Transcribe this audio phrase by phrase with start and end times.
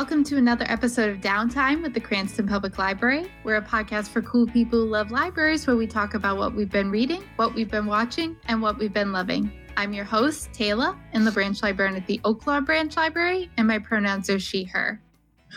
[0.00, 3.30] and welcome to another episode of Downtime with the Cranston Public Library.
[3.44, 6.70] We're a podcast for cool people who love libraries where we talk about what we've
[6.70, 9.52] been reading, what we've been watching, and what we've been loving.
[9.76, 13.78] I'm your host, Taylor, in the branch librarian at the Oaklawn Branch Library, and my
[13.78, 15.02] pronouns are she, her.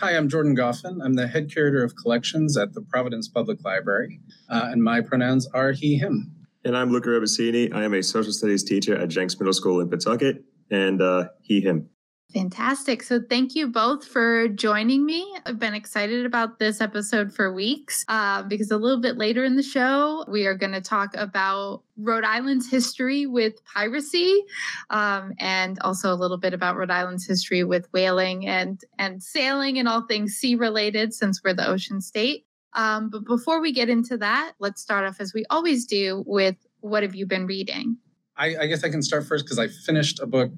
[0.00, 1.02] Hi, I'm Jordan Goffin.
[1.02, 5.46] I'm the head curator of collections at the Providence Public Library, uh, and my pronouns
[5.54, 6.30] are he, him.
[6.66, 7.72] And I'm Luca Rebasini.
[7.72, 11.62] I am a social studies teacher at Jenks Middle School in Pawtucket, and uh, he,
[11.62, 11.88] him.
[12.34, 13.04] Fantastic.
[13.04, 15.32] So, thank you both for joining me.
[15.46, 19.54] I've been excited about this episode for weeks uh, because a little bit later in
[19.54, 24.42] the show, we are going to talk about Rhode Island's history with piracy
[24.90, 29.78] um, and also a little bit about Rhode Island's history with whaling and, and sailing
[29.78, 32.46] and all things sea related since we're the ocean state.
[32.72, 36.56] Um, but before we get into that, let's start off as we always do with
[36.80, 37.96] what have you been reading?
[38.36, 40.52] I, I guess I can start first because I finished a book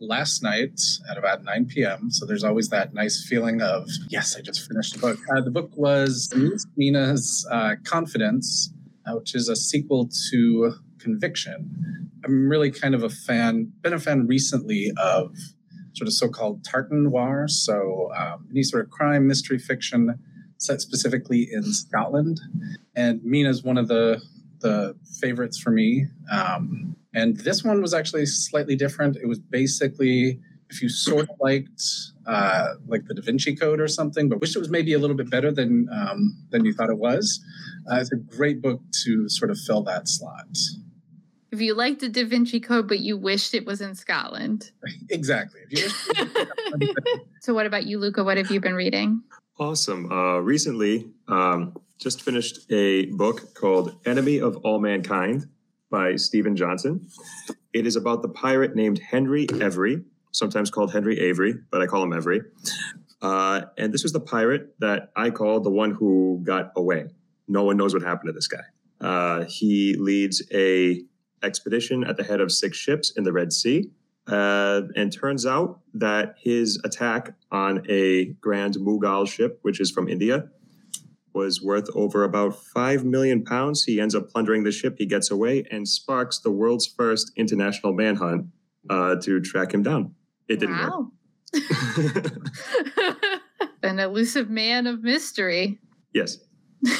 [0.00, 2.10] last night at about 9 p.m.
[2.10, 5.18] So there's always that nice feeling of, yes, I just finished the book.
[5.30, 6.32] Uh, the book was
[6.76, 8.72] Mina's uh, Confidence,
[9.06, 12.10] uh, which is a sequel to Conviction.
[12.24, 15.34] I'm really kind of a fan, been a fan recently of
[15.94, 17.46] sort of so-called tartan noir.
[17.48, 20.18] So um, any sort of crime, mystery fiction
[20.58, 22.40] set specifically in Scotland.
[22.94, 24.20] And Mina's one of the
[24.60, 26.06] the favorites for me.
[26.30, 29.16] Um, and this one was actually slightly different.
[29.16, 31.82] It was basically if you sort of liked
[32.26, 35.16] uh, like the Da Vinci Code or something, but wished it was maybe a little
[35.16, 37.42] bit better than um, than you thought it was.
[37.90, 40.46] Uh, it's a great book to sort of fill that slot.
[41.50, 44.70] If you liked the Da Vinci Code, but you wished it was in Scotland.
[45.08, 45.60] exactly.
[47.40, 48.22] so, what about you, Luca?
[48.22, 49.22] What have you been reading?
[49.58, 50.12] Awesome.
[50.12, 55.48] Uh, recently, um, just finished a book called Enemy of All Mankind
[55.90, 57.08] by Steven Johnson.
[57.72, 62.02] It is about the pirate named Henry Every, sometimes called Henry Avery, but I call
[62.02, 62.40] him Every.
[63.20, 67.06] Uh, and this was the pirate that I call the one who got away.
[67.48, 68.62] No one knows what happened to this guy.
[69.00, 71.02] Uh, he leads a
[71.42, 73.90] expedition at the head of six ships in the Red Sea.
[74.26, 80.06] Uh, and turns out that his attack on a Grand Mughal ship, which is from
[80.06, 80.50] India,
[81.38, 83.84] was worth over about 5 million pounds.
[83.84, 87.92] He ends up plundering the ship, he gets away, and sparks the world's first international
[87.92, 88.46] manhunt
[88.90, 90.14] uh, to track him down.
[90.48, 91.12] It didn't wow.
[91.54, 92.32] work.
[93.84, 95.78] An elusive man of mystery.
[96.12, 96.38] Yes.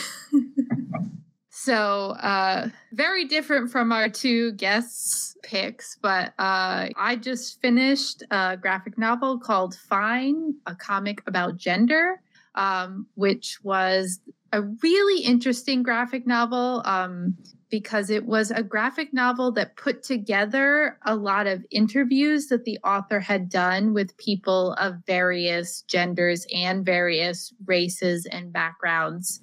[1.51, 8.57] so, uh, very different from our two guests' picks, but uh, I just finished a
[8.57, 12.21] graphic novel called Fine, a comic about gender
[12.55, 14.21] um, which was
[14.53, 17.37] a really interesting graphic novel um,
[17.71, 22.79] because it was a graphic novel that put together a lot of interviews that the
[22.83, 29.41] author had done with people of various genders and various races and backgrounds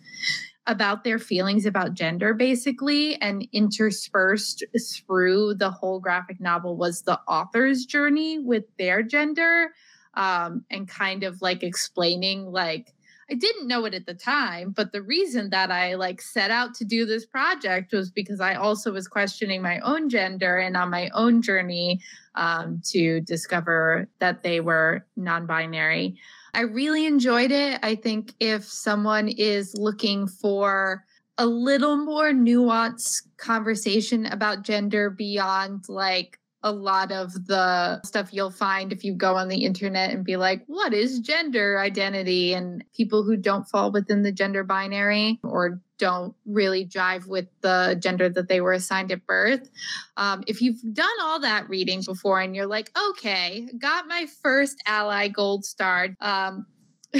[0.67, 4.63] about their feelings about gender basically and interspersed
[5.05, 9.69] through the whole graphic novel was the author's journey with their gender
[10.15, 12.94] um, and kind of like explaining like
[13.29, 16.75] I didn't know it at the time, but the reason that I like set out
[16.75, 20.91] to do this project was because I also was questioning my own gender and on
[20.91, 22.01] my own journey
[22.35, 26.17] um, to discover that they were non binary.
[26.53, 27.79] I really enjoyed it.
[27.81, 31.03] I think if someone is looking for
[31.37, 38.49] a little more nuanced conversation about gender beyond like a lot of the stuff you'll
[38.49, 42.55] find if you go on the internet and be like, what is gender identity?
[42.55, 47.95] And people who don't fall within the gender binary or don't really jive with the
[48.01, 49.69] gender that they were assigned at birth.
[50.17, 54.81] Um, if you've done all that reading before and you're like, okay, got my first
[54.87, 56.09] ally gold star.
[56.19, 56.65] Um,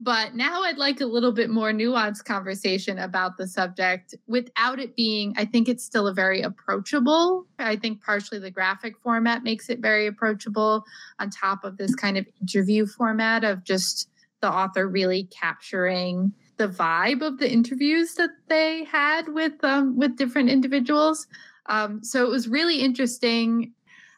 [0.00, 4.96] but now I'd like a little bit more nuanced conversation about the subject without it
[4.96, 7.46] being, I think it's still a very approachable.
[7.58, 10.84] I think partially the graphic format makes it very approachable
[11.18, 14.10] on top of this kind of interview format of just
[14.40, 20.16] the author really capturing the vibe of the interviews that they had with um, with
[20.16, 21.26] different individuals.
[21.66, 23.72] Um, so it was really interesting.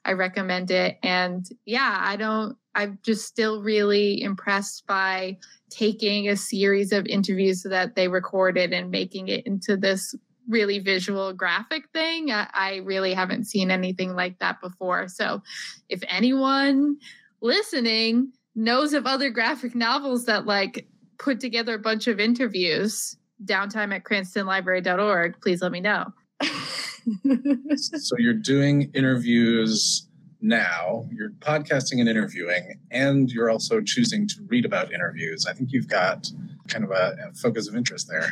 [0.04, 0.98] I recommend it.
[1.02, 5.38] And yeah, I don't I'm just still really impressed by
[5.70, 10.14] taking a series of interviews that they recorded and making it into this
[10.48, 12.30] really visual graphic thing.
[12.30, 15.08] I, I really haven't seen anything like that before.
[15.08, 15.42] So
[15.88, 16.98] if anyone
[17.40, 20.86] listening knows of other graphic novels that like
[21.18, 26.12] put together a bunch of interviews, downtime at cranstonlibrary.org, please let me know.
[27.76, 30.05] so you're doing interviews
[30.40, 31.06] now.
[31.12, 35.46] You're podcasting and interviewing, and you're also choosing to read about interviews.
[35.46, 36.30] I think you've got
[36.68, 38.28] kind of a, a focus of interest there.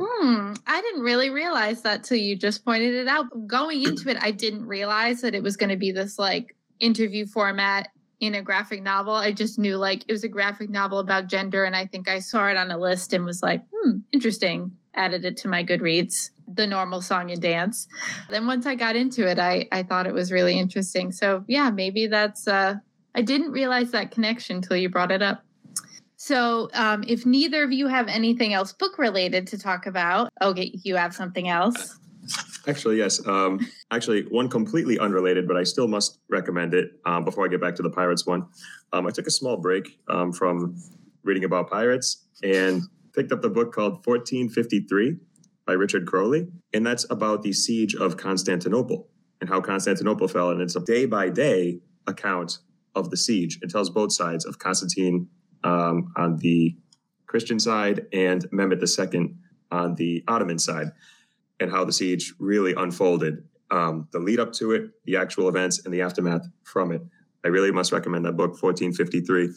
[0.00, 3.26] Hmm, I didn't really realize that till you just pointed it out.
[3.46, 7.26] Going into it, I didn't realize that it was going to be this like interview
[7.26, 7.88] format
[8.22, 9.14] in a graphic novel.
[9.14, 12.20] I just knew like it was a graphic novel about gender, and I think I
[12.20, 14.70] saw it on a list and was like, hmm, interesting.
[14.94, 17.88] Added it to my Goodreads, the normal song and dance.
[18.30, 21.10] Then once I got into it, I I thought it was really interesting.
[21.12, 22.46] So yeah, maybe that's.
[22.48, 22.76] uh
[23.14, 25.44] I didn't realize that connection till you brought it up.
[26.16, 30.70] So, um, if neither of you have anything else book related to talk about, okay,
[30.82, 31.98] you have something else.
[32.66, 33.26] Actually, yes.
[33.26, 37.60] Um, actually, one completely unrelated, but I still must recommend it um, before I get
[37.60, 38.46] back to the Pirates one.
[38.92, 40.76] Um, I took a small break um, from
[41.24, 42.82] reading about pirates and
[43.14, 45.16] picked up the book called 1453
[45.66, 46.48] by Richard Crowley.
[46.72, 49.08] And that's about the siege of Constantinople
[49.40, 50.50] and how Constantinople fell.
[50.50, 52.58] And it's a day by day account
[52.94, 53.58] of the siege.
[53.62, 55.28] It tells both sides of Constantine
[55.64, 56.76] um, on the
[57.26, 59.34] Christian side and Mehmet II
[59.70, 60.92] on the Ottoman side
[61.62, 65.84] and how the siege really unfolded, um, the lead up to it, the actual events,
[65.84, 67.02] and the aftermath from it.
[67.44, 69.50] I really must recommend that book, 1453.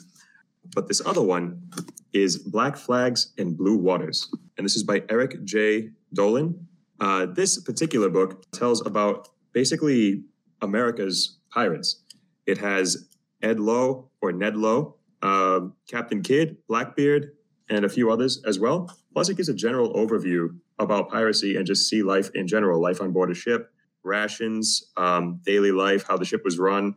[0.73, 1.69] But this other one
[2.13, 4.29] is Black Flags and Blue Waters.
[4.57, 5.89] And this is by Eric J.
[6.15, 6.55] Dolin.
[6.99, 10.23] Uh, this particular book tells about basically
[10.61, 12.01] America's pirates.
[12.45, 13.07] It has
[13.41, 17.31] Ed Lowe or Ned Lowe, uh, Captain Kidd, Blackbeard,
[17.69, 18.95] and a few others as well.
[19.13, 20.49] Plus, it gives a general overview
[20.79, 23.71] about piracy and just see life in general, life on board a ship,
[24.03, 26.95] rations, um, daily life, how the ship was run,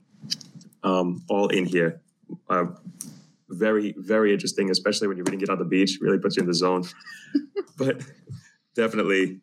[0.83, 2.01] um, all in here.
[2.49, 2.67] Uh,
[3.51, 5.99] very, very interesting, especially when you're reading it on the beach.
[6.01, 6.85] Really puts you in the zone.
[7.79, 8.03] but
[8.75, 9.41] definitely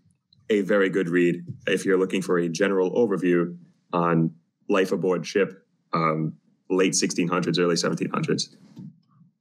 [0.49, 3.57] a very good read if you're looking for a general overview
[3.93, 4.31] on
[4.69, 6.33] life aboard ship, um,
[6.69, 8.55] late 1600s, early 1700s.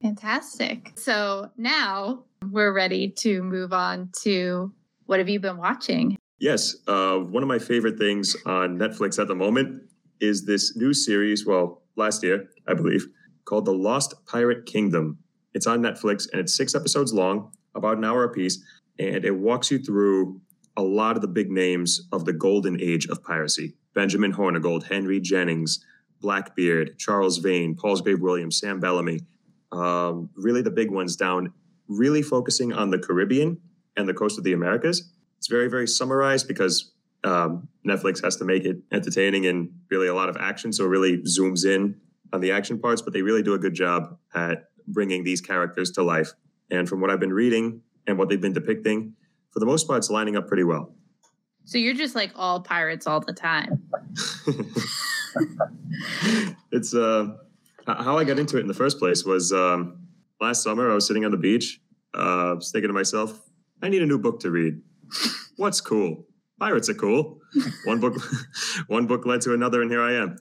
[0.00, 0.92] Fantastic.
[0.96, 4.72] So now we're ready to move on to
[5.06, 6.16] what have you been watching?
[6.38, 6.76] Yes.
[6.86, 9.82] Uh, one of my favorite things on Netflix at the moment
[10.20, 13.06] is this new series, well, last year, I believe,
[13.44, 15.18] called The Lost Pirate Kingdom.
[15.54, 18.62] It's on Netflix and it's six episodes long, about an hour apiece,
[18.98, 20.40] and it walks you through
[20.76, 25.20] a lot of the big names of the golden age of piracy Benjamin Hornigold, Henry
[25.20, 25.84] Jennings,
[26.20, 29.20] Blackbeard, Charles Vane, Palsgrave Williams, Sam Bellamy.
[29.70, 31.52] Um, really, the big ones down,
[31.86, 33.60] really focusing on the Caribbean
[33.96, 35.10] and the coast of the Americas.
[35.38, 36.92] It's very, very summarized because
[37.24, 40.72] um, Netflix has to make it entertaining and really a lot of action.
[40.72, 41.96] So it really zooms in
[42.32, 45.90] on the action parts, but they really do a good job at bringing these characters
[45.92, 46.32] to life.
[46.70, 49.14] And from what I've been reading and what they've been depicting,
[49.50, 50.94] for the most part, it's lining up pretty well.
[51.64, 53.82] So you're just like all pirates all the time.
[56.72, 57.36] it's uh,
[57.86, 60.06] how I got into it in the first place was um,
[60.40, 60.90] last summer.
[60.90, 61.80] I was sitting on the beach,
[62.12, 63.40] uh, thinking to myself,
[63.84, 64.80] I need a new book to read.
[65.56, 66.24] What's cool?
[66.58, 67.42] Pirates are cool.
[67.84, 68.14] One book,
[68.88, 70.38] one book led to another, and here I am.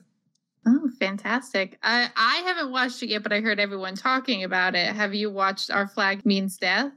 [0.66, 1.78] Oh, fantastic!
[1.82, 4.96] I I haven't watched it yet, but I heard everyone talking about it.
[4.96, 6.90] Have you watched Our Flag Means Death?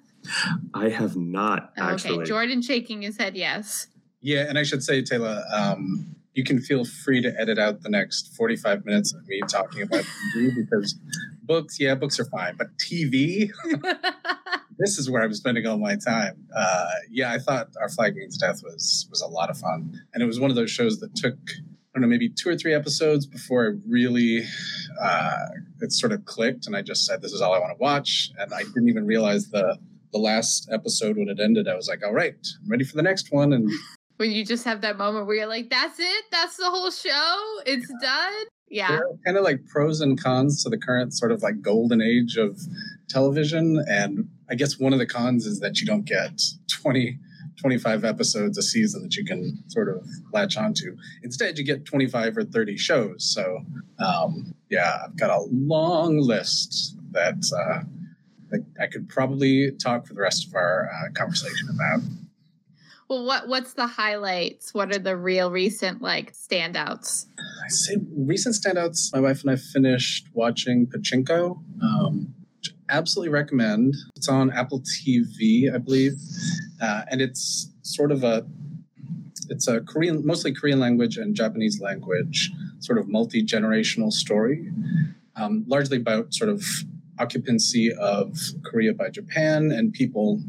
[0.73, 1.73] I have not.
[1.77, 2.19] Actually.
[2.19, 3.87] Okay, Jordan shaking his head yes.
[4.21, 7.89] Yeah, and I should say, Taylor, um, you can feel free to edit out the
[7.89, 10.05] next 45 minutes of me talking about
[10.35, 10.95] TV because
[11.43, 13.51] books, yeah, books are fine, but TV,
[14.77, 16.47] this is where I'm spending all my time.
[16.55, 20.23] Uh, yeah, I thought Our Flag Means Death was was a lot of fun, and
[20.23, 22.73] it was one of those shows that took I don't know maybe two or three
[22.73, 24.43] episodes before I really
[25.01, 25.45] uh,
[25.81, 28.31] it sort of clicked, and I just said this is all I want to watch,
[28.37, 29.77] and I didn't even realize the
[30.13, 31.67] the last episode when it ended.
[31.67, 33.69] I was like, all right, I'm ready for the next one, and
[34.17, 37.35] when you just have that moment where you're like, that's it, that's the whole show,
[37.65, 38.33] it's done.
[38.69, 38.99] Yeah.
[39.25, 42.59] kind of like pros and cons to the current sort of like golden age of
[43.07, 43.81] television.
[43.87, 47.19] And I guess one of the cons is that you don't get 20,
[47.59, 50.95] 25 episodes a season that you can sort of latch onto.
[51.23, 53.25] Instead, you get 25 or 30 shows.
[53.33, 53.59] So,
[53.99, 57.83] um, yeah, I've got a long list that, uh,
[58.49, 62.01] that I could probably talk for the rest of our uh, conversation about.
[63.09, 64.73] Well, what what's the highlights?
[64.73, 67.27] What are the real recent like standouts?
[67.39, 69.13] I say recent standouts.
[69.13, 71.57] My wife and I finished watching Pachinko.
[71.81, 72.33] Um,
[72.89, 73.95] absolutely recommend.
[74.15, 76.13] It's on Apple TV, I believe,
[76.81, 78.45] uh, and it's sort of a
[79.49, 84.69] it's a Korean, mostly Korean language and Japanese language, sort of multi generational story,
[85.35, 86.63] um, largely about sort of
[87.19, 90.41] occupancy of Korea by Japan and people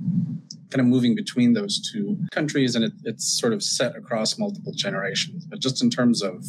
[0.71, 4.73] kind of moving between those two countries, and it, it's sort of set across multiple
[4.73, 5.47] generations.
[5.47, 6.45] But just in terms of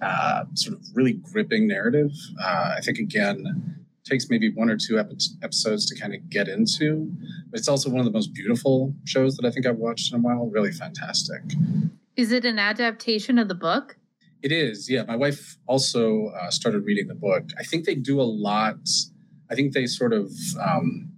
[0.00, 2.12] uh, sort of really gripping narrative.
[2.42, 3.79] Uh, I think again
[4.10, 7.10] takes maybe one or two episodes to kind of get into,
[7.50, 10.18] but it's also one of the most beautiful shows that I think I've watched in
[10.18, 10.46] a while.
[10.46, 11.42] Really fantastic.
[12.16, 13.96] Is it an adaptation of the book?
[14.42, 15.04] It is, yeah.
[15.04, 17.44] My wife also uh, started reading the book.
[17.58, 18.88] I think they do a lot.
[19.50, 21.12] I think they sort of um,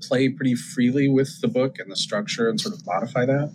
[0.00, 3.52] play pretty freely with the book and the structure and sort of modify that.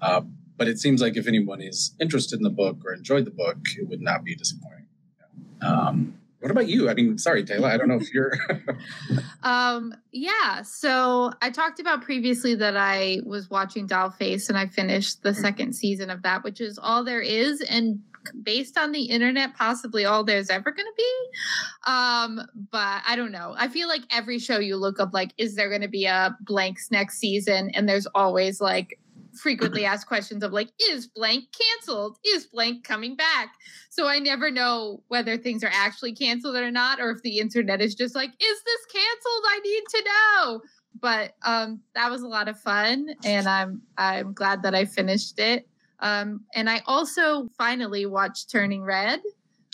[0.00, 0.22] Uh,
[0.56, 3.58] but it seems like if anyone is interested in the book or enjoyed the book,
[3.76, 4.86] it would not be disappointing.
[5.60, 6.88] Um, what about you?
[6.88, 7.68] I mean, sorry, Taylor.
[7.68, 8.32] I don't know if you're.
[9.42, 10.62] um, yeah.
[10.62, 15.36] So I talked about previously that I was watching Dollface and I finished the mm.
[15.36, 17.60] second season of that, which is all there is.
[17.62, 18.00] And
[18.42, 21.90] based on the internet, possibly all there's ever going to be.
[21.90, 22.40] Um,
[22.70, 23.54] but I don't know.
[23.56, 26.36] I feel like every show you look up, like, is there going to be a
[26.40, 27.70] blanks next season?
[27.74, 28.98] And there's always like
[29.38, 32.18] frequently asked questions of like, is blank canceled?
[32.24, 33.54] Is blank coming back?
[33.90, 37.80] So I never know whether things are actually canceled or not, or if the internet
[37.80, 39.44] is just like, is this canceled?
[39.48, 40.60] I need to know.
[41.00, 45.38] But um, that was a lot of fun, and I'm I'm glad that I finished
[45.38, 45.68] it.
[46.00, 49.20] Um, and I also finally watched Turning Red,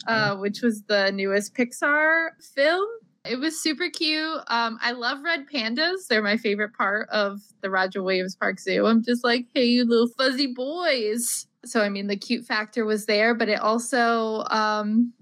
[0.06, 2.86] uh, which was the newest Pixar film.
[3.24, 4.40] It was super cute.
[4.48, 6.06] Um, I love red pandas.
[6.08, 8.86] They're my favorite part of the Roger Williams Park Zoo.
[8.86, 11.46] I'm just like, hey, you little fuzzy boys.
[11.64, 15.14] So, I mean, the cute factor was there, but it also, um,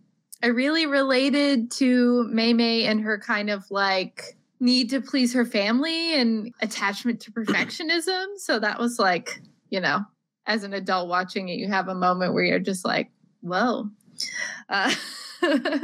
[0.43, 5.45] I really related to Mei Mei and her kind of like need to please her
[5.45, 8.27] family and attachment to perfectionism.
[8.39, 9.41] So that was like,
[9.71, 10.01] you know,
[10.47, 13.89] as an adult watching it, you have a moment where you're just like, whoa.
[14.69, 14.93] Uh,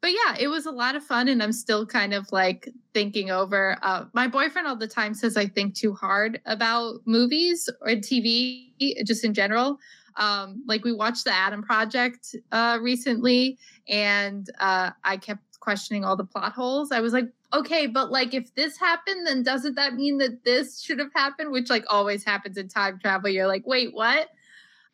[0.00, 3.30] but yeah, it was a lot of fun, and I'm still kind of like thinking
[3.30, 3.76] over.
[3.82, 8.72] Uh, my boyfriend all the time says I think too hard about movies or TV,
[9.04, 9.78] just in general.
[10.16, 16.16] Um, like we watched the Adam Project uh, recently, and uh, I kept questioning all
[16.16, 16.92] the plot holes.
[16.92, 20.80] I was like, okay, but like if this happened, then doesn't that mean that this
[20.80, 21.50] should have happened?
[21.50, 23.28] Which like always happens in time travel.
[23.28, 24.28] You're like, wait, what?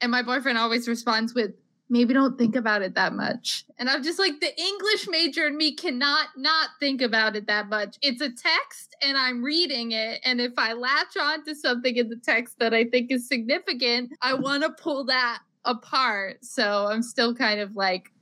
[0.00, 1.52] And my boyfriend always responds with,
[1.88, 3.64] maybe don't think about it that much.
[3.78, 7.68] And I'm just like, the English major in me cannot not think about it that
[7.68, 7.96] much.
[8.02, 10.20] It's a text and I'm reading it.
[10.24, 14.12] And if I latch on to something in the text that I think is significant,
[14.20, 16.44] I want to pull that apart.
[16.44, 18.12] So I'm still kind of like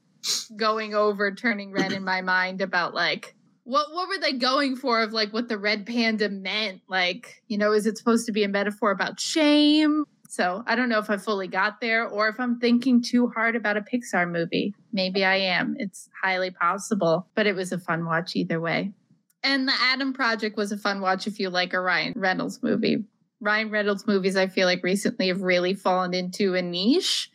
[0.56, 5.00] going over turning red in my mind about like, what what were they going for
[5.00, 8.44] of like what the red panda meant like you know is it supposed to be
[8.44, 10.04] a metaphor about shame
[10.35, 13.55] so I don't know if I fully got there or if I'm thinking too hard
[13.55, 14.75] about a Pixar movie.
[14.93, 15.76] Maybe I am.
[15.79, 18.93] It's highly possible, but it was a fun watch either way.
[19.45, 23.05] And the Adam Project was a fun watch if you like a Ryan Reynolds movie.
[23.41, 27.31] Ryan Reynolds movies, I feel like recently have really fallen into a niche,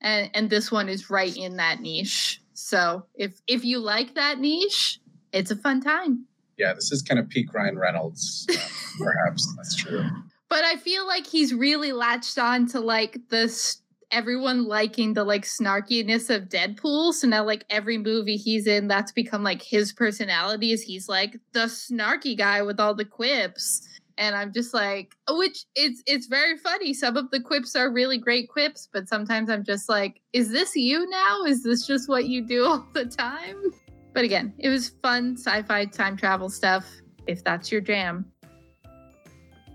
[0.00, 2.40] and and this one is right in that niche.
[2.52, 5.00] So if if you like that niche,
[5.32, 6.26] it's a fun time.
[6.56, 8.54] Yeah, this is kind of peak Ryan Reynolds, uh,
[8.98, 9.52] perhaps.
[9.56, 10.04] That's true
[10.54, 13.82] but I feel like he's really latched on to like this
[14.12, 17.12] everyone liking the like snarkiness of Deadpool.
[17.12, 21.40] So now like every movie he's in, that's become like his personality is he's like
[21.54, 23.84] the snarky guy with all the quips.
[24.16, 26.94] And I'm just like, which it's it's very funny.
[26.94, 30.76] Some of the quips are really great quips, but sometimes I'm just like, is this
[30.76, 31.42] you now?
[31.48, 33.60] Is this just what you do all the time?
[34.12, 36.88] But again, it was fun sci-fi time travel stuff
[37.26, 38.26] if that's your jam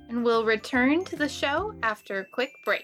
[0.09, 2.83] and we'll return to the show after a quick break.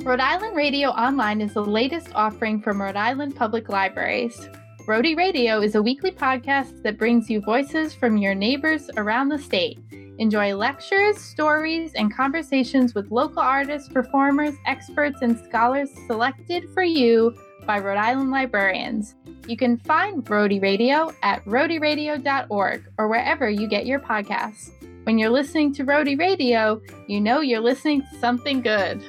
[0.00, 4.48] Rhode Island Radio Online is the latest offering from Rhode Island Public Libraries.
[4.86, 9.38] Rhody Radio is a weekly podcast that brings you voices from your neighbors around the
[9.38, 9.80] state.
[10.18, 17.36] Enjoy lectures, stories, and conversations with local artists, performers, experts, and scholars selected for you
[17.66, 19.14] by Rhode Island librarians.
[19.46, 24.70] You can find Rhody Radio at rhodyradio.org or wherever you get your podcasts.
[25.04, 29.02] When you're listening to Rhody Radio, you know you're listening to something good.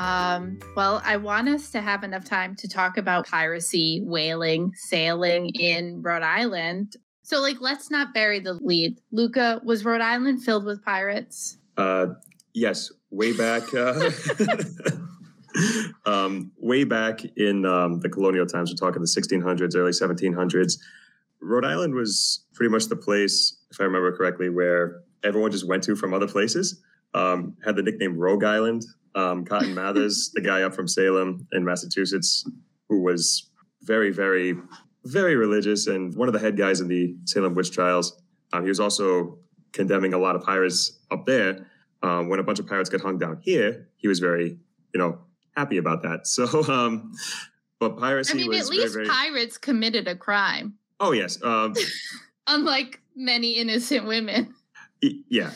[0.00, 5.50] Um, well, I want us to have enough time to talk about piracy, whaling, sailing
[5.50, 6.96] in Rhode Island.
[7.22, 8.98] So, like, let's not bury the lead.
[9.12, 11.58] Luca, was Rhode Island filled with pirates?
[11.76, 12.06] Uh,
[12.54, 13.62] yes, way back.
[13.74, 14.10] Uh,
[16.10, 20.78] um, way back in um, the colonial times, we're talking the 1600s, early 1700s.
[21.42, 25.82] Rhode Island was pretty much the place, if I remember correctly, where everyone just went
[25.84, 26.80] to from other places.
[27.12, 28.84] Um, had the nickname Rogue Island.
[29.14, 32.48] Um, Cotton Mather's, the guy up from Salem in Massachusetts,
[32.88, 33.50] who was
[33.82, 34.54] very, very,
[35.04, 38.20] very religious and one of the head guys in the Salem witch trials.
[38.52, 39.38] Um, he was also
[39.72, 41.66] condemning a lot of pirates up there.
[42.02, 44.58] Um, when a bunch of pirates got hung down here, he was very,
[44.94, 45.18] you know,
[45.56, 46.20] happy about that.
[46.26, 47.12] So, um,
[47.78, 51.42] but piracy I mean, was at least very, very, pirates committed a crime, Oh yes,
[51.42, 51.74] um,
[52.46, 54.54] unlike many innocent women.
[55.00, 55.50] yeah.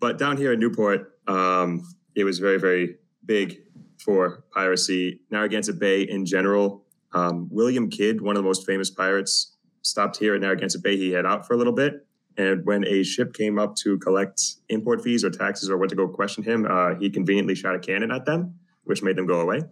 [0.00, 3.62] but down here in Newport, um, it was very, very big
[3.98, 5.20] for piracy.
[5.30, 6.84] Narragansett Bay in general.
[7.12, 10.96] Um, William Kidd, one of the most famous pirates, stopped here at Narragansett Bay.
[10.96, 12.06] He had out for a little bit.
[12.36, 15.96] And when a ship came up to collect import fees or taxes or went to
[15.96, 19.40] go question him, uh, he conveniently shot a cannon at them, which made them go
[19.40, 19.62] away.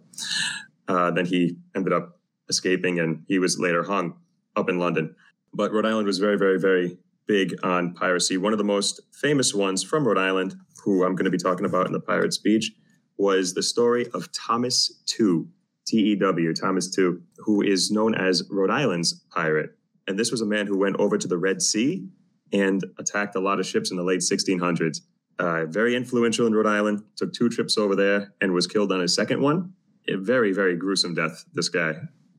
[0.87, 2.19] Uh, then he ended up
[2.49, 4.15] escaping and he was later hung
[4.55, 5.15] up in London.
[5.53, 6.97] But Rhode Island was very, very, very
[7.29, 8.37] big on piracy.
[8.37, 11.65] One of the most famous ones from Rhode Island, who I'm going to be talking
[11.65, 12.71] about in the pirate speech,
[13.19, 15.47] was the story of Thomas Tew,
[15.85, 19.69] T E W, Thomas Tew, who is known as Rhode Island's pirate.
[20.07, 22.03] And this was a man who went over to the Red Sea
[22.51, 25.01] and attacked a lot of ships in the late 1600s.
[25.37, 29.01] Uh, very influential in Rhode Island, took two trips over there and was killed on
[29.01, 29.73] his second one.
[30.09, 31.93] A very, very gruesome death, this guy.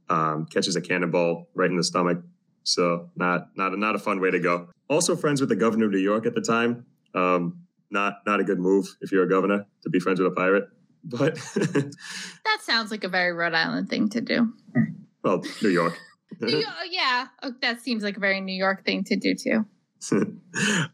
[0.09, 2.19] Um, catches a cannonball right in the stomach.
[2.65, 4.69] So not not not a fun way to go.
[4.91, 6.85] Also friends with the governor of New York at the time.
[7.15, 10.35] Um, not not a good move if you're a governor to be friends with a
[10.35, 10.69] pirate.
[11.03, 14.53] But That sounds like a very Rhode Island thing to do.
[15.25, 15.99] well, New York.
[16.41, 19.67] New yeah, oh, that seems like a very New York thing to do too.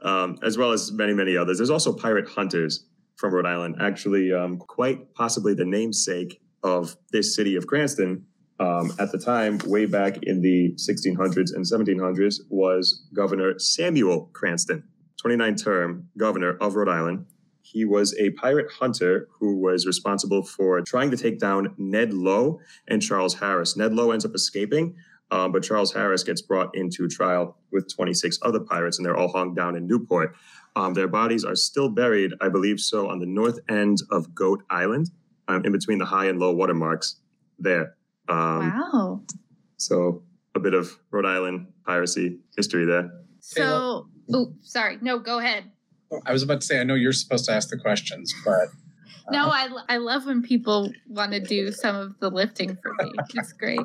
[0.02, 1.58] um, as well as many, many others.
[1.58, 2.84] There's also pirate hunters
[3.16, 8.26] from Rhode Island, actually, um, quite possibly the namesake of this city of Cranston.
[8.58, 14.82] Um, at the time, way back in the 1600s and 1700s, was Governor Samuel Cranston,
[15.20, 17.26] 29 term governor of Rhode Island.
[17.62, 22.60] He was a pirate hunter who was responsible for trying to take down Ned Lowe
[22.88, 23.76] and Charles Harris.
[23.76, 24.94] Ned Lowe ends up escaping,
[25.30, 29.32] um, but Charles Harris gets brought into trial with 26 other pirates, and they're all
[29.32, 30.34] hung down in Newport.
[30.76, 34.62] Um, their bodies are still buried, I believe so, on the north end of Goat
[34.70, 35.10] Island,
[35.48, 37.16] um, in between the high and low water marks
[37.58, 37.96] there.
[38.28, 39.20] Um, wow.
[39.76, 40.22] So
[40.54, 43.10] a bit of Rhode Island piracy history there.
[43.40, 44.98] So, oh, sorry.
[45.00, 45.70] No, go ahead.
[46.24, 48.68] I was about to say, I know you're supposed to ask the questions, but
[49.30, 53.12] No, I, I love when people want to do some of the lifting for me.
[53.34, 53.80] It's great.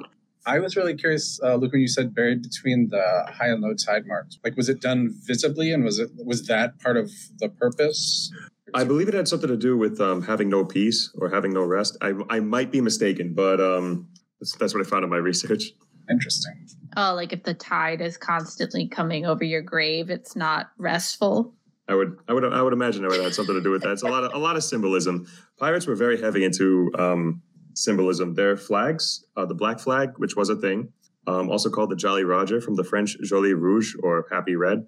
[0.45, 3.73] I was really curious, uh, Luke, when you said buried between the high and low
[3.73, 4.39] tide marks.
[4.43, 8.32] Like, was it done visibly, and was it was that part of the purpose?
[8.73, 11.63] I believe it had something to do with um, having no peace or having no
[11.63, 11.97] rest.
[12.01, 14.08] I, I might be mistaken, but um,
[14.41, 15.71] that's, that's what I found in my research.
[16.10, 16.67] Interesting.
[16.97, 21.54] Oh, like if the tide is constantly coming over your grave, it's not restful.
[21.88, 23.91] I would, I would, I would imagine it would have something to do with that.
[23.91, 25.27] It's a lot of, a lot of symbolism.
[25.58, 27.41] Pirates were very heavy into um,
[27.75, 28.34] symbolism.
[28.34, 30.91] Their flags, uh, the black flag, which was a thing,
[31.27, 34.88] um, also called the Jolly Roger from the French Joli Rouge or Happy Red.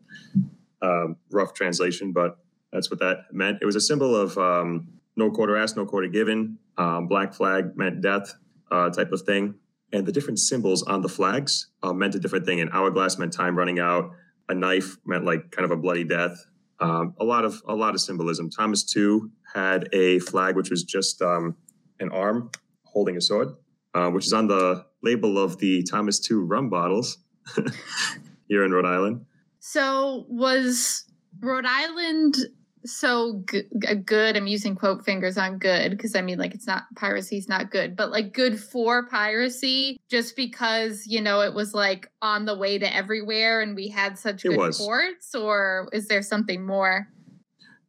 [0.82, 2.38] Um, rough translation, but
[2.74, 3.60] that's what that meant.
[3.62, 6.58] It was a symbol of um, no quarter asked, no quarter given.
[6.78, 8.34] Um, black flag meant death,
[8.74, 9.56] uh, type of thing.
[9.94, 12.60] And the different symbols on the flags uh, meant a different thing.
[12.60, 14.12] An hourglass meant time running out.
[14.50, 16.36] A knife meant like kind of a bloody death.
[16.80, 18.50] Um, a lot of a lot of symbolism.
[18.50, 21.56] Thomas Tew had a flag which was just um,
[22.00, 22.50] an arm
[22.84, 23.50] holding a sword,
[23.94, 27.20] uh, which is on the label of the Thomas Tew rum bottles
[28.48, 29.26] here in Rhode Island.
[29.60, 31.06] So was
[31.40, 32.36] Rhode Island
[32.86, 34.36] so g- g- good?
[34.38, 37.96] I'm using quote fingers on good because I mean, like, it's not piracy's not good,
[37.96, 42.78] but like good for piracy just because you know it was like on the way
[42.78, 44.78] to everywhere and we had such It good was.
[44.78, 47.08] ports, or is there something more?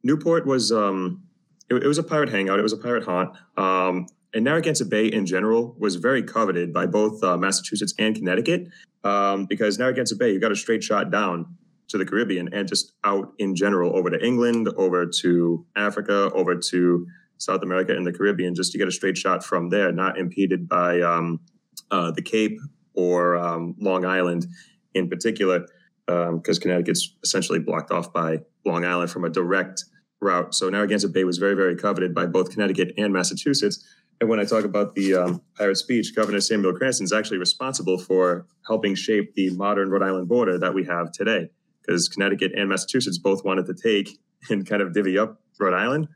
[0.03, 1.23] Newport was um,
[1.69, 2.59] it, it was a pirate hangout.
[2.59, 3.35] It was a pirate haunt.
[3.57, 8.67] Um, and Narragansett Bay in general was very coveted by both uh, Massachusetts and Connecticut
[9.05, 11.55] um, because Narragansett Bay, you got a straight shot down
[11.87, 16.55] to the Caribbean and just out in general over to England, over to Africa, over
[16.55, 18.55] to South America and the Caribbean.
[18.55, 21.39] Just to get a straight shot from there, not impeded by um,
[21.91, 22.59] uh, the Cape
[22.93, 24.47] or um, Long Island
[24.93, 25.67] in particular,
[26.07, 29.83] because Connecticut's essentially blocked off by Long Island from a direct
[30.21, 30.55] route.
[30.55, 33.85] So Narragansett Bay was very, very coveted by both Connecticut and Massachusetts.
[34.21, 37.97] And when I talk about the um, pirate speech, Governor Samuel Cranston is actually responsible
[37.97, 41.49] for helping shape the modern Rhode Island border that we have today,
[41.85, 44.17] because Connecticut and Massachusetts both wanted to take
[44.49, 46.07] and kind of divvy up Rhode Island.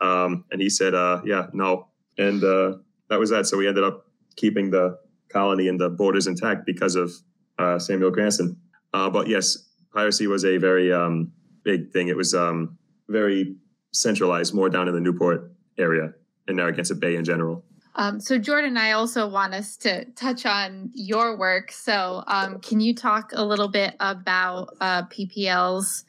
[0.00, 1.88] Um, and he said, uh, yeah, no.
[2.18, 2.76] And uh,
[3.08, 3.46] that was that.
[3.46, 4.06] So we ended up
[4.36, 7.12] keeping the colony and the borders intact because of
[7.58, 8.56] uh, Samuel Cranston.
[8.92, 12.08] Uh, but yes, piracy was a very um, big thing.
[12.08, 12.78] It was um,
[13.08, 13.56] very
[13.92, 16.12] centralized, more down in the Newport area
[16.48, 17.64] and Narragansett Bay in general.
[17.96, 21.72] Um, so, Jordan, I also want us to touch on your work.
[21.72, 26.04] So, um, can you talk a little bit about uh, PPL's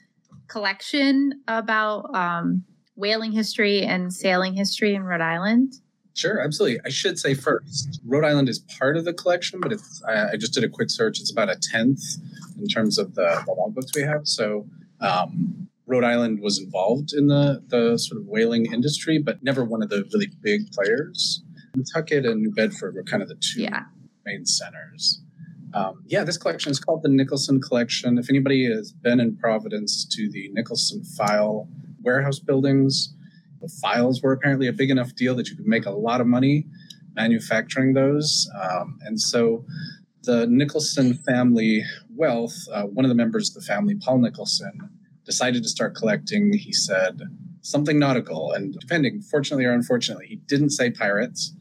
[0.47, 2.63] collection about um,
[2.95, 5.73] whaling history and sailing history in Rhode Island?
[6.13, 6.79] Sure, absolutely.
[6.85, 10.35] I should say first, Rhode Island is part of the collection, but it's I, I
[10.37, 11.19] just did a quick search.
[11.19, 12.01] It's about a tenth
[12.59, 14.27] in terms of the, the logbooks we have.
[14.27, 14.67] So
[14.99, 19.81] um, Rhode Island was involved in the the sort of whaling industry, but never one
[19.81, 21.43] of the really big players.
[21.81, 23.85] Nantucket and New Bedford were kind of the two Yeah.
[24.25, 25.21] main centers.
[25.73, 28.17] Um, yeah, this collection is called the Nicholson Collection.
[28.17, 31.69] If anybody has been in Providence to the Nicholson File
[32.01, 33.13] warehouse buildings,
[33.61, 36.27] the files were apparently a big enough deal that you could make a lot of
[36.27, 36.65] money
[37.15, 38.49] manufacturing those.
[38.61, 39.65] Um, and so
[40.23, 41.83] the Nicholson family
[42.15, 44.89] wealth, uh, one of the members of the family, Paul Nicholson,
[45.25, 47.21] decided to start collecting, he said,
[47.61, 48.51] something nautical.
[48.53, 51.53] And depending, fortunately or unfortunately, he didn't say pirates.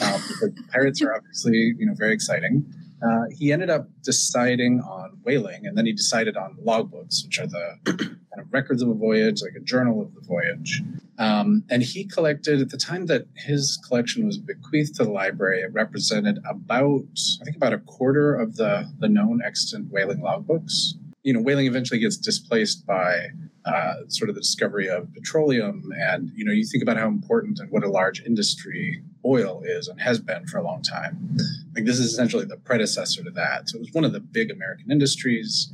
[0.00, 0.20] Um,
[0.72, 2.64] pirates are obviously, you know, very exciting.
[3.04, 7.46] Uh, he ended up deciding on whaling, and then he decided on logbooks, which are
[7.46, 10.82] the kind of records of a voyage, like a journal of the voyage.
[11.18, 15.60] Um, and he collected at the time that his collection was bequeathed to the library.
[15.60, 17.04] It represented about,
[17.40, 20.94] I think, about a quarter of the the known extant whaling logbooks.
[21.22, 23.28] You know, whaling eventually gets displaced by
[23.64, 27.58] uh, sort of the discovery of petroleum, and you know, you think about how important
[27.58, 31.36] and what a large industry oil is and has been for a long time.
[31.74, 33.70] Like this is essentially the predecessor to that.
[33.70, 35.72] So it was one of the big American industries,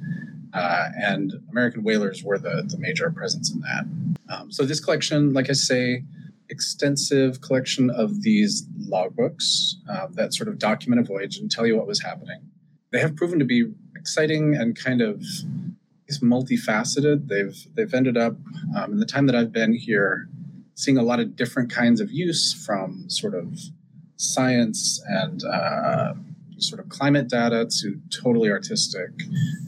[0.52, 3.84] uh, and American whalers were the the major presence in that.
[4.32, 6.04] Um, so this collection, like I say,
[6.48, 11.76] extensive collection of these logbooks uh, that sort of document a voyage and tell you
[11.76, 12.40] what was happening.
[12.92, 15.24] They have proven to be exciting and kind of
[16.10, 17.28] is multifaceted.
[17.28, 18.34] They've they've ended up
[18.76, 20.28] um, in the time that I've been here,
[20.74, 23.58] seeing a lot of different kinds of use from sort of
[24.16, 26.12] science and uh,
[26.58, 29.10] sort of climate data to totally artistic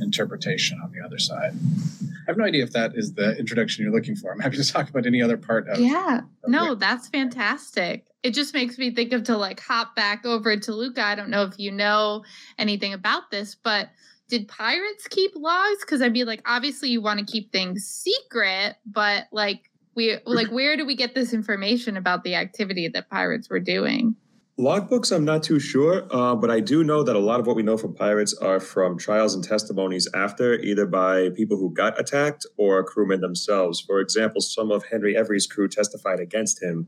[0.00, 1.54] interpretation on the other side.
[2.02, 4.30] I have no idea if that is the introduction you're looking for.
[4.30, 6.20] I'm happy to talk about any other part of Yeah.
[6.44, 8.06] of No, that's fantastic.
[8.22, 11.02] It just makes me think of to like hop back over to Luca.
[11.02, 12.24] I don't know if you know
[12.58, 13.88] anything about this, but
[14.32, 15.80] did pirates keep logs?
[15.80, 20.48] Because I'd be like, obviously you want to keep things secret, but like we like
[20.50, 24.16] where do we get this information about the activity that pirates were doing?
[24.58, 27.56] Logbooks, I'm not too sure, uh, but I do know that a lot of what
[27.56, 32.00] we know from pirates are from trials and testimonies after, either by people who got
[32.00, 33.82] attacked or crewmen themselves.
[33.82, 36.86] For example, some of Henry Every's crew testified against him.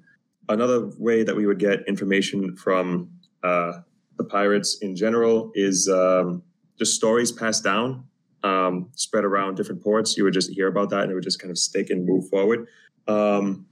[0.48, 3.10] Another way that we would get information from
[3.42, 3.80] uh,
[4.16, 6.42] the pirates in general is um,
[6.78, 8.04] just stories passed down,
[8.42, 10.16] um, spread around different ports.
[10.16, 12.28] You would just hear about that and it would just kind of stick and move
[12.28, 12.66] forward.
[13.06, 13.66] Um,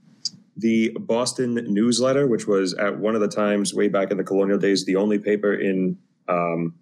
[0.55, 4.57] the Boston newsletter, which was at one of the times way back in the colonial
[4.57, 6.75] days, the only paper in um,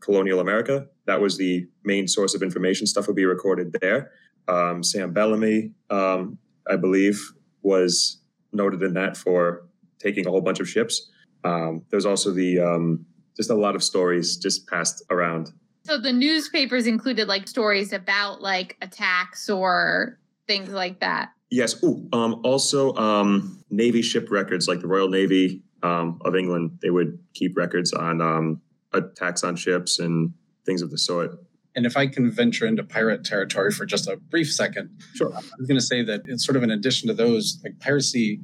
[0.00, 0.86] colonial America.
[1.06, 2.86] That was the main source of information.
[2.86, 4.10] Stuff would be recorded there.
[4.48, 7.20] Um, Sam Bellamy, um, I believe,
[7.62, 8.20] was
[8.52, 9.66] noted in that for
[9.98, 11.10] taking a whole bunch of ships.
[11.44, 13.06] Um, there's also the um,
[13.40, 15.50] just a lot of stories just passed around.
[15.84, 21.30] So the newspapers included like stories about like attacks or things like that.
[21.50, 21.82] Yes.
[21.82, 26.90] Ooh, um, also, um, Navy ship records, like the Royal Navy um, of England, they
[26.90, 28.60] would keep records on um,
[28.92, 30.34] attacks on ships and
[30.66, 31.30] things of the sort.
[31.74, 35.32] And if I can venture into pirate territory for just a brief second, Sure.
[35.32, 38.38] I was going to say that it's sort of in addition to those, like piracy,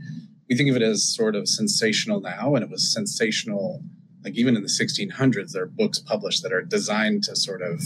[0.49, 3.83] we think of it as sort of sensational now, and it was sensational,
[4.27, 7.81] like even in the 1600s, there are books published that are designed to sort of,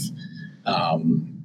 [0.65, 1.43] um,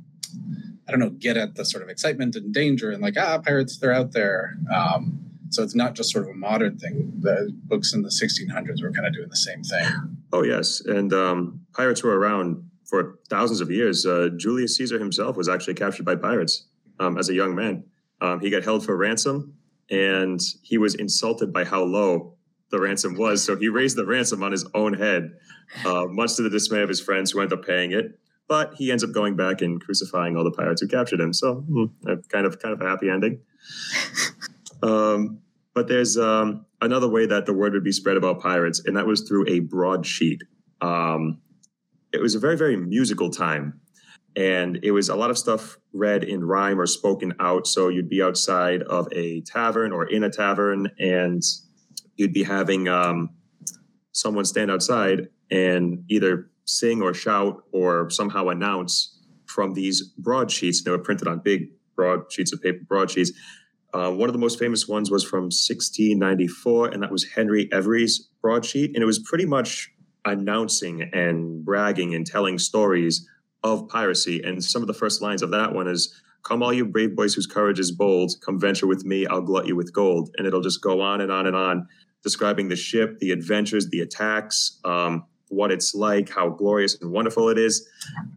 [0.88, 3.76] I don't know, get at the sort of excitement and danger and like, ah, pirates,
[3.76, 4.56] they're out there.
[4.74, 7.12] Um, so it's not just sort of a modern thing.
[7.20, 10.16] The books in the 1600s were kind of doing the same thing.
[10.32, 10.80] Oh, yes.
[10.80, 14.06] And um, pirates were around for thousands of years.
[14.06, 16.64] Uh, Julius Caesar himself was actually captured by pirates
[17.00, 17.84] um, as a young man.
[18.22, 19.52] Um, he got held for ransom
[19.90, 22.35] and he was insulted by how low
[22.70, 23.44] the ransom was.
[23.44, 25.32] So he raised the ransom on his own head,
[25.84, 28.18] uh, much to the dismay of his friends who ended up paying it.
[28.48, 31.32] but he ends up going back and crucifying all the pirates who captured him.
[31.32, 31.86] So hmm,
[32.28, 33.40] kind of kind of a happy ending.
[34.82, 35.40] um,
[35.74, 39.06] but there's um, another way that the word would be spread about pirates, and that
[39.06, 40.42] was through a broadsheet.
[40.80, 41.40] Um,
[42.12, 43.80] it was a very very musical time
[44.36, 47.66] and it was a lot of stuff read in rhyme or spoken out.
[47.66, 51.42] So you'd be outside of a tavern or in a tavern, and
[52.16, 53.30] you'd be having um,
[54.12, 60.82] someone stand outside and either sing or shout or somehow announce from these broadsheets.
[60.82, 63.32] They were printed on big broad sheets of paper, broadsheets.
[63.94, 68.28] Uh, one of the most famous ones was from 1694, and that was Henry Every's
[68.42, 68.94] broadsheet.
[68.94, 69.90] And it was pretty much
[70.24, 73.26] announcing and bragging and telling stories
[73.62, 74.42] of piracy.
[74.42, 77.34] And some of the first lines of that one is, Come, all you brave boys
[77.34, 80.30] whose courage is bold, come venture with me, I'll glut you with gold.
[80.36, 81.88] And it'll just go on and on and on,
[82.26, 87.48] describing the ship, the adventures, the attacks, um, what it's like, how glorious and wonderful
[87.50, 87.88] it is.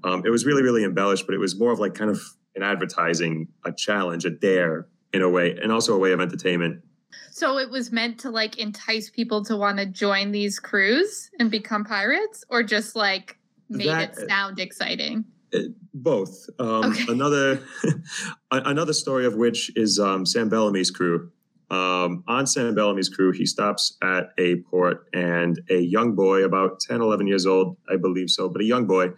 [0.04, 2.22] Um, it was really, really embellished, but it was more of like kind of
[2.56, 6.84] an advertising, a challenge, a dare in a way, and also a way of entertainment.
[7.32, 11.50] So it was meant to like entice people to want to join these crews and
[11.50, 15.26] become pirates, or just like made that, it sound exciting?
[15.52, 15.62] Uh,
[15.96, 16.48] both.
[16.60, 17.12] Um, okay.
[17.12, 17.64] Another
[18.52, 21.32] another story of which is um, Sam Bellamy's crew.
[21.70, 26.80] Um, on Sam Bellamy's crew, he stops at a port, and a young boy, about
[26.80, 29.10] 10, 11 years old, I believe so, but a young boy,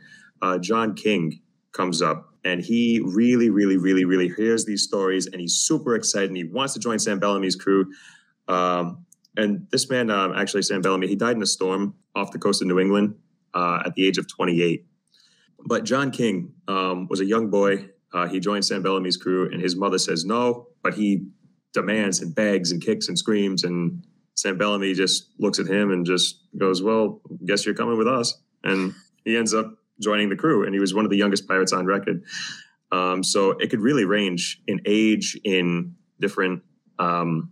[0.41, 1.39] uh, John King,
[1.71, 2.27] comes up.
[2.43, 6.43] And he really, really, really, really hears these stories, and he's super excited, and he
[6.43, 7.85] wants to join Sam Bellamy's crew.
[8.47, 9.05] Um,
[9.37, 12.61] and this man, um, actually, Sam Bellamy, he died in a storm off the coast
[12.61, 13.15] of New England
[13.53, 14.85] uh, at the age of 28.
[15.65, 17.89] But John King um, was a young boy.
[18.13, 21.27] Uh, he joined Sam Bellamy's crew, and his mother says no, but he
[21.73, 23.63] demands and begs and kicks and screams.
[23.63, 24.03] And
[24.35, 28.39] Sam Bellamy just looks at him and just goes, Well, guess you're coming with us.
[28.63, 28.93] And
[29.25, 31.85] he ends up joining the crew, and he was one of the youngest pirates on
[31.85, 32.23] record.
[32.91, 36.63] Um, so it could really range in age, in different
[36.99, 37.51] um,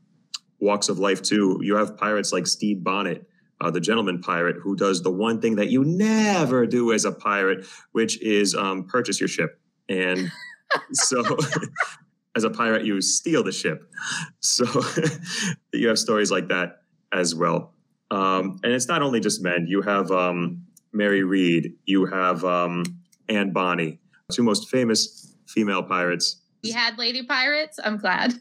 [0.60, 1.60] walks of life, too.
[1.64, 3.26] You have pirates like Stede Bonnet,
[3.62, 7.12] uh, the gentleman pirate who does the one thing that you never do as a
[7.12, 9.60] pirate, which is um, purchase your ship.
[9.88, 10.32] And
[10.94, 11.24] so,
[12.36, 13.92] as a pirate, you steal the ship.
[14.40, 14.66] So,
[15.74, 17.74] you have stories like that as well.
[18.12, 19.66] Um, and it's not only just men.
[19.68, 20.64] You have um,
[20.94, 21.74] Mary Read.
[21.86, 22.84] You have um,
[23.28, 24.00] Anne Bonny,
[24.32, 26.42] two most famous female pirates.
[26.64, 27.80] We had lady pirates.
[27.84, 28.34] I'm glad.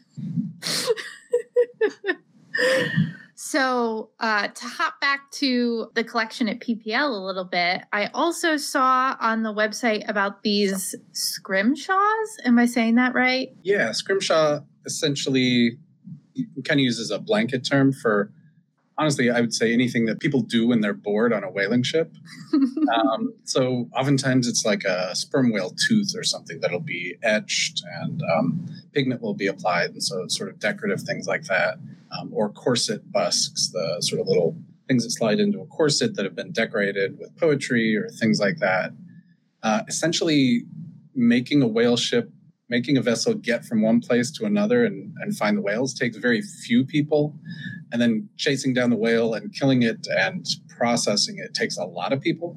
[3.41, 8.57] So, uh, to hop back to the collection at PPL a little bit, I also
[8.57, 12.37] saw on the website about these scrimshaws.
[12.43, 13.47] Am I saying that right?
[13.63, 15.77] Yeah, scrimshaw essentially
[16.65, 18.29] kind of uses a blanket term for
[18.99, 22.13] honestly, I would say anything that people do when they're bored on a whaling ship.
[22.93, 28.21] um, so oftentimes it's like a sperm whale tooth or something that'll be etched and
[28.37, 29.91] um, pigment will be applied.
[29.91, 31.79] And so sort of decorative things like that
[32.19, 34.57] um, or corset busks, the sort of little
[34.89, 38.57] things that slide into a corset that have been decorated with poetry or things like
[38.57, 38.91] that.
[39.63, 40.63] Uh, essentially,
[41.15, 42.31] making a whale ship,
[42.69, 46.17] making a vessel get from one place to another and, and find the whales takes
[46.17, 47.33] very few people.
[47.91, 50.45] And then chasing down the whale and killing it and
[50.77, 52.55] processing it takes a lot of people.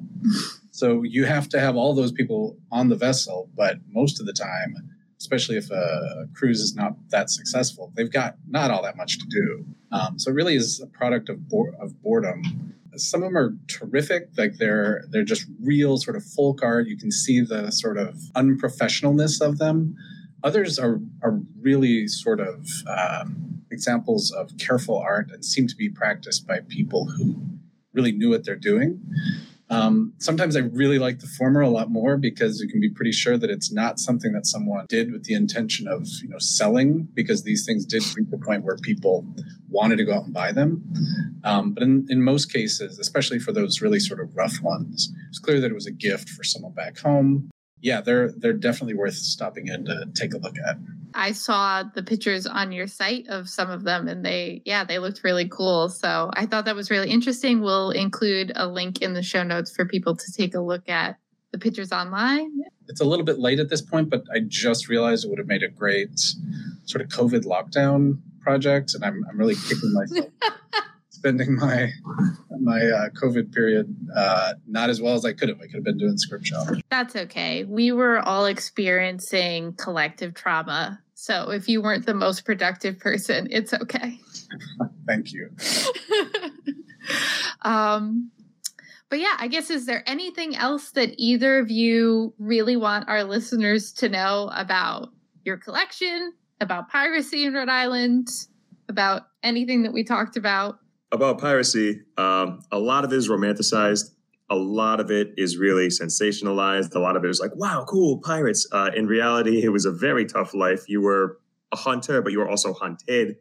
[0.71, 4.33] So you have to have all those people on the vessel, but most of the
[4.33, 4.75] time,
[5.19, 9.25] especially if a cruise is not that successful, they've got not all that much to
[9.27, 9.65] do.
[9.91, 12.73] Um, so it really is a product of, bo- of boredom.
[12.95, 16.87] Some of them are terrific, like they're they're just real sort of folk art.
[16.87, 19.95] You can see the sort of unprofessionalness of them.
[20.43, 25.89] Others are are really sort of um, examples of careful art and seem to be
[25.89, 27.35] practiced by people who
[27.93, 29.01] really knew what they're doing.
[29.69, 33.11] Um, sometimes I really like the former a lot more because you can be pretty
[33.11, 37.07] sure that it's not something that someone did with the intention of you know selling
[37.13, 39.25] because these things did reach the point where people
[39.69, 40.83] wanted to go out and buy them.
[41.43, 45.39] Um, but in, in most cases, especially for those really sort of rough ones, it's
[45.39, 47.49] clear that it was a gift for someone back home.
[47.83, 50.77] Yeah, they're they're definitely worth stopping in to take a look at.
[51.13, 54.99] I saw the pictures on your site of some of them and they yeah, they
[54.99, 55.89] looked really cool.
[55.89, 57.59] So I thought that was really interesting.
[57.59, 61.17] We'll include a link in the show notes for people to take a look at
[61.51, 62.51] the pictures online.
[62.87, 65.47] It's a little bit late at this point, but I just realized it would have
[65.47, 66.17] made a great
[66.85, 70.29] sort of COVID lockdown project and I'm I'm really kicking myself
[71.23, 71.89] spending my
[72.59, 75.59] my uh, COVID period uh, not as well as I could have.
[75.59, 76.65] I could have been doing scrimshaw.
[76.89, 77.63] That's okay.
[77.63, 80.99] We were all experiencing collective trauma.
[81.13, 84.19] So if you weren't the most productive person, it's okay.
[85.07, 85.49] Thank you.
[87.61, 88.29] um,
[89.09, 93.23] but yeah, I guess is there anything else that either of you really want our
[93.23, 95.09] listeners to know about
[95.45, 98.27] your collection, about piracy in Rhode Island,
[98.89, 100.79] about anything that we talked about?
[101.13, 104.15] About piracy, um, a lot of it is romanticized.
[104.49, 106.95] A lot of it is really sensationalized.
[106.95, 108.67] A lot of it is like, wow, cool, pirates.
[108.71, 110.89] Uh, in reality, it was a very tough life.
[110.89, 111.37] You were
[111.71, 113.35] a hunter, but you were also hunted.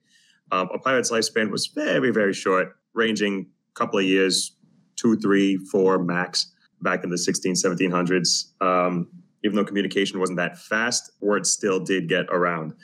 [0.51, 4.55] Um, a pirate's lifespan was very, very short, ranging a couple of years,
[4.97, 8.53] two, three, four max back in the 16, 1700s.
[8.61, 9.09] Um,
[9.45, 12.75] even though communication wasn't that fast, word still did get around.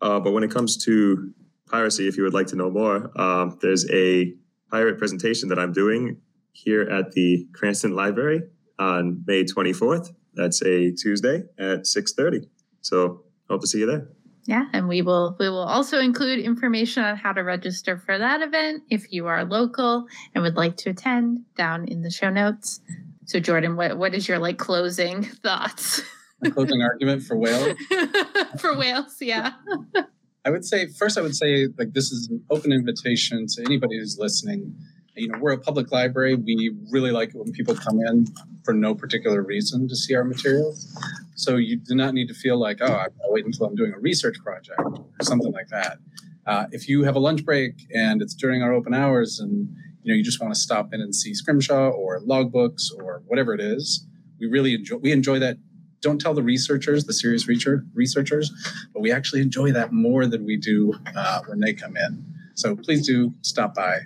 [0.00, 1.32] Uh, but when it comes to
[1.74, 4.32] piracy, if you would like to know more, um, there's a
[4.70, 6.20] pirate presentation that I'm doing
[6.52, 8.42] here at the Cranston Library
[8.78, 10.10] on May 24th.
[10.34, 12.46] That's a Tuesday at 6:30.
[12.80, 14.06] So hope to see you there.
[14.46, 18.40] Yeah, and we will we will also include information on how to register for that
[18.40, 22.80] event if you are local and would like to attend down in the show notes.
[23.24, 26.02] So Jordan, what what is your like closing thoughts?
[26.44, 27.76] A closing argument for whales?
[28.60, 29.52] for whales, yeah.
[30.44, 33.98] I would say first I would say like this is an open invitation to anybody
[33.98, 34.74] who's listening.
[35.16, 36.34] You know, we're a public library.
[36.34, 38.26] We really like it when people come in
[38.64, 40.92] for no particular reason to see our materials.
[41.36, 43.98] So you do not need to feel like, oh, gonna wait until I'm doing a
[43.98, 45.98] research project or something like that.
[46.46, 49.68] Uh, if you have a lunch break and it's during our open hours and
[50.02, 53.54] you know you just want to stop in and see scrimshaw or logbooks or whatever
[53.54, 54.06] it is,
[54.38, 55.56] we really enjoy we enjoy that.
[56.04, 58.52] Don't tell the researchers, the serious researchers,
[58.92, 62.22] but we actually enjoy that more than we do uh, when they come in.
[62.56, 64.00] So please do stop by.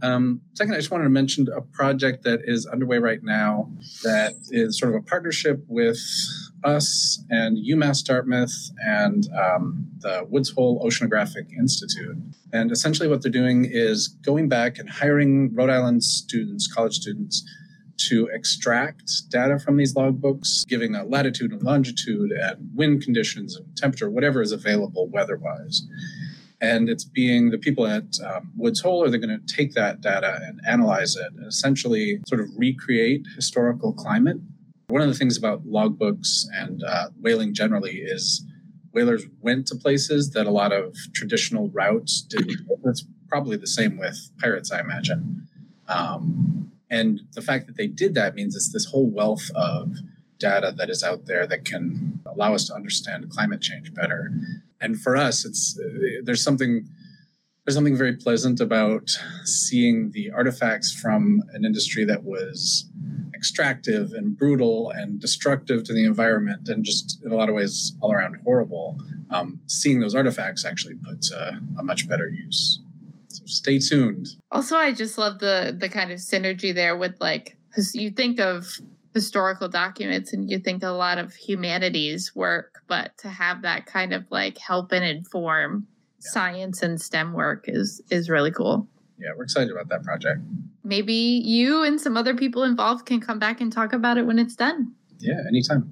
[0.00, 3.70] Um, second, I just wanted to mention a project that is underway right now
[4.02, 5.98] that is sort of a partnership with
[6.64, 12.16] us and UMass Dartmouth and um, the Woods Hole Oceanographic Institute.
[12.52, 17.44] And essentially, what they're doing is going back and hiring Rhode Island students, college students,
[18.08, 23.76] to extract data from these logbooks, giving a latitude and longitude and wind conditions and
[23.76, 25.82] temperature, whatever is available weather wise
[26.62, 30.00] and it's being the people at um, Woods Hole are they going to take that
[30.00, 34.36] data and analyze it and essentially sort of recreate historical climate.
[34.86, 38.46] One of the things about logbooks and uh, whaling generally is
[38.92, 42.60] whalers went to places that a lot of traditional routes didn't.
[42.84, 45.48] It's probably the same with pirates, I imagine.
[45.88, 49.96] Um, and the fact that they did that means it's this whole wealth of
[50.38, 54.30] data that is out there that can allow us to understand climate change better
[54.82, 56.88] and for us, it's uh, there's something
[57.64, 62.90] there's something very pleasant about seeing the artifacts from an industry that was
[63.32, 67.94] extractive and brutal and destructive to the environment and just in a lot of ways
[68.00, 68.98] all around horrible.
[69.30, 72.80] Um, seeing those artifacts actually put a much better use.
[73.32, 74.28] So stay tuned.
[74.50, 78.38] Also, I just love the the kind of synergy there with like because you think
[78.40, 78.66] of
[79.14, 84.12] historical documents and you think a lot of humanities work, but to have that kind
[84.12, 85.86] of like help and inform
[86.22, 86.30] yeah.
[86.30, 88.86] science and STEM work is is really cool.
[89.18, 90.40] Yeah, we're excited about that project.
[90.84, 94.38] Maybe you and some other people involved can come back and talk about it when
[94.38, 94.94] it's done.
[95.18, 95.91] Yeah, anytime.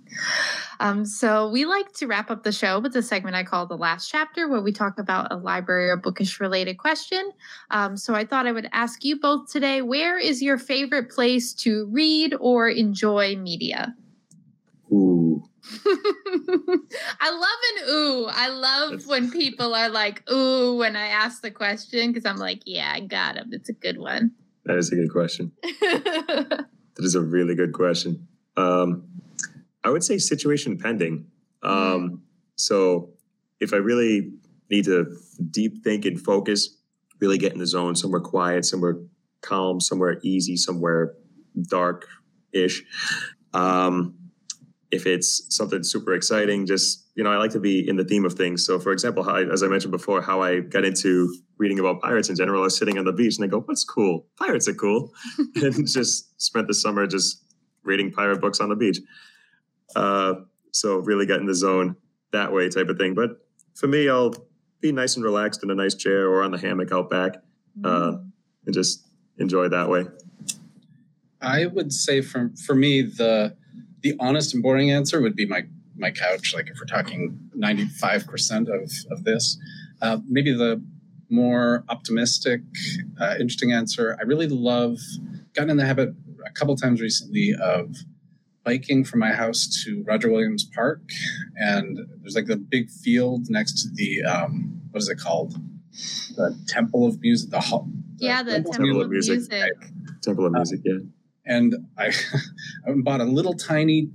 [0.80, 3.76] um, so we like to wrap up the show with a segment I call the
[3.76, 7.30] last chapter, where we talk about a library or bookish related question.
[7.70, 11.52] Um, so I thought I would ask you both today: Where is your favorite place
[11.54, 13.94] to read or enjoy media?
[14.92, 15.42] Ooh.
[17.20, 18.26] I love an ooh.
[18.30, 22.62] I love when people are like ooh when I ask the question because I'm like,
[22.66, 23.48] yeah, I got him.
[23.52, 24.32] It's a good one.
[24.66, 25.52] That is a good question.
[25.62, 26.66] that
[26.98, 28.28] is a really good question.
[28.56, 29.04] Um,
[29.82, 31.26] I would say situation pending.
[31.62, 32.18] Um, mm.
[32.56, 33.10] so
[33.60, 34.32] if I really
[34.70, 35.16] need to
[35.50, 36.76] deep think and focus,
[37.20, 38.96] really get in the zone, somewhere quiet, somewhere
[39.40, 41.14] calm, somewhere easy, somewhere
[41.68, 42.06] dark
[42.52, 42.82] ish.
[43.52, 44.14] Um,
[44.90, 48.24] if it's something super exciting, just, you know, I like to be in the theme
[48.24, 48.64] of things.
[48.64, 52.28] So, for example, I, as I mentioned before, how I got into reading about pirates
[52.28, 54.26] in general, I was sitting on the beach and I go, what's cool?
[54.38, 55.12] Pirates are cool.
[55.56, 57.43] and just spent the summer just
[57.84, 58.98] reading pirate books on the beach.
[59.94, 60.34] Uh,
[60.72, 61.96] so really get in the zone
[62.32, 63.14] that way type of thing.
[63.14, 64.34] But for me, I'll
[64.80, 67.36] be nice and relaxed in a nice chair or on the hammock out back
[67.84, 68.30] uh, mm.
[68.66, 69.06] and just
[69.38, 70.06] enjoy that way.
[71.40, 73.56] I would say for for me the
[74.02, 75.64] the honest and boring answer would be my
[75.96, 76.54] my couch.
[76.54, 79.58] Like if we're talking ninety five percent of of this,
[80.02, 80.82] uh, maybe the
[81.30, 82.60] more optimistic,
[83.20, 84.16] uh, interesting answer.
[84.20, 84.98] I really love
[85.54, 86.14] gotten in the habit
[86.46, 87.96] a couple times recently of
[88.64, 91.02] biking from my house to Roger Williams Park,
[91.56, 95.54] and there's like the big field next to the um, what is it called?
[96.36, 99.38] The Temple of Music, the hall, Yeah, the Temple Temple of of Music.
[99.50, 99.72] Music.
[100.22, 100.98] Temple of Music, yeah.
[101.46, 102.06] and I,
[102.86, 104.08] I bought a little tiny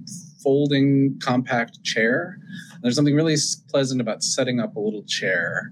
[0.44, 2.40] folding compact chair.
[2.82, 3.36] There's something really
[3.70, 5.72] pleasant about setting up a little chair.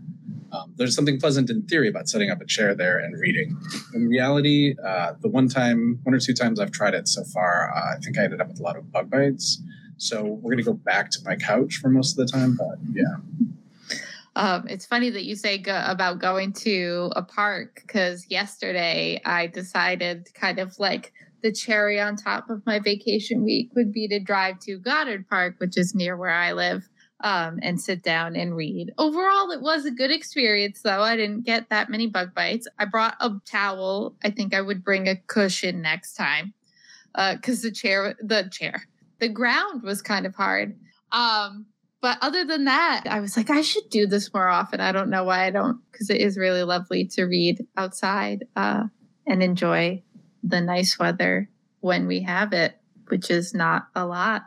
[0.52, 3.58] Um, there's something pleasant in theory about setting up a chair there and reading.
[3.94, 7.72] In reality, uh, the one time, one or two times I've tried it so far,
[7.76, 9.62] uh, I think I ended up with a lot of bug bites.
[9.98, 12.56] So we're gonna go back to my couch for most of the time.
[12.56, 13.16] But yeah,
[14.36, 19.48] Um, it's funny that you say go- about going to a park because yesterday I
[19.48, 24.20] decided kind of like the cherry on top of my vacation week would be to
[24.20, 26.88] drive to Goddard Park, which is near where I live,
[27.22, 28.94] um, and sit down and read.
[28.98, 31.02] Overall, it was a good experience, though.
[31.02, 32.68] I didn't get that many bug bites.
[32.78, 34.16] I brought a towel.
[34.24, 36.54] I think I would bring a cushion next time
[37.16, 38.84] because the chair, the chair,
[39.20, 40.78] the ground was kind of hard.
[41.12, 41.66] Um,
[42.02, 44.80] but other than that, I was like, I should do this more often.
[44.80, 48.84] I don't know why I don't, because it is really lovely to read outside uh,
[49.26, 50.04] and enjoy
[50.44, 51.50] the nice weather
[51.80, 54.44] when we have it, which is not a lot.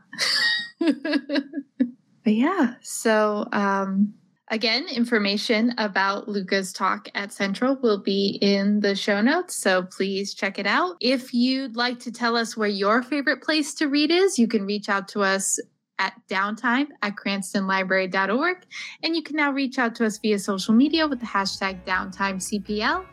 [2.24, 4.14] but yeah, so um,
[4.48, 9.56] again, information about Luca's talk at Central will be in the show notes.
[9.56, 10.96] So please check it out.
[11.00, 14.66] If you'd like to tell us where your favorite place to read is, you can
[14.66, 15.58] reach out to us
[15.98, 18.56] at downtime at cranstonlibrary.org.
[19.02, 23.04] And you can now reach out to us via social media with the hashtag downtimecpl.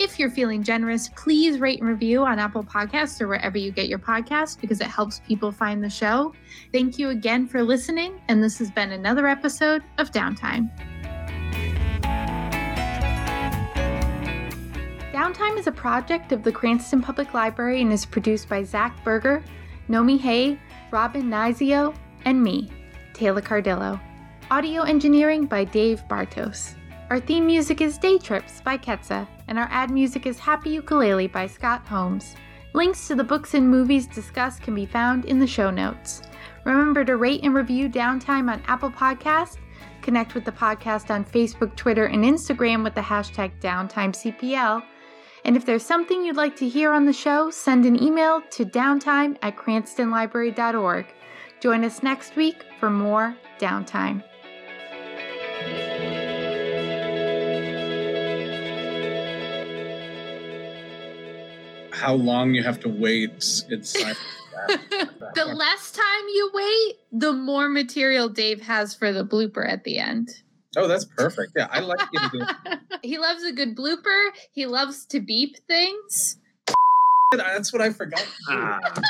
[0.00, 3.86] If you're feeling generous, please rate and review on Apple Podcasts or wherever you get
[3.86, 6.32] your podcasts because it helps people find the show.
[6.72, 10.70] Thank you again for listening, and this has been another episode of Downtime.
[15.12, 19.44] Downtime is a project of the Cranston Public Library and is produced by Zach Berger,
[19.90, 20.58] Nomi Hay,
[20.90, 21.94] Robin Nizio,
[22.24, 22.72] and me,
[23.12, 24.00] Taylor Cardillo.
[24.50, 26.74] Audio engineering by Dave Bartos.
[27.10, 31.26] Our theme music is Day Trips by Ketsa, and our ad music is Happy Ukulele
[31.26, 32.36] by Scott Holmes.
[32.72, 36.22] Links to the books and movies discussed can be found in the show notes.
[36.64, 39.58] Remember to rate and review Downtime on Apple Podcasts.
[40.02, 44.84] Connect with the podcast on Facebook, Twitter, and Instagram with the hashtag DowntimeCPL.
[45.44, 48.64] And if there's something you'd like to hear on the show, send an email to
[48.64, 51.06] downtime at cranstonlibrary.org.
[51.60, 54.22] Join us next week for more Downtime.
[62.00, 63.30] How long you have to wait
[63.68, 64.16] inside.
[64.68, 69.98] the less time you wait, the more material Dave has for the blooper at the
[69.98, 70.30] end.
[70.76, 71.52] oh, that's perfect.
[71.56, 72.44] Yeah, I like you to do
[73.02, 74.30] he loves a good blooper.
[74.52, 76.36] He loves to beep things.
[77.32, 78.26] That's what I forgot.
[78.48, 78.78] Ah.